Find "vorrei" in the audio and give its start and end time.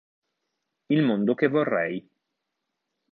1.47-2.09